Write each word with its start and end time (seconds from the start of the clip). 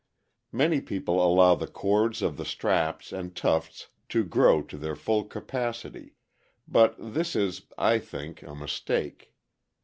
Many 0.51 0.81
people 0.81 1.23
allow 1.23 1.53
the 1.53 1.67
cords 1.67 2.23
of 2.23 2.35
the 2.35 2.43
straps 2.43 3.11
and 3.11 3.35
tufts 3.35 3.89
to 4.09 4.23
grow 4.23 4.63
to 4.63 4.75
their 4.75 4.95
full 4.95 5.25
capacity, 5.25 6.15
but 6.67 6.95
this 6.97 7.35
is, 7.35 7.67
I 7.77 7.99
think, 7.99 8.41
a 8.41 8.55
mistake. 8.55 9.31